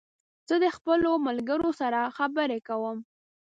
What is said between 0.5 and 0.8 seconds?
د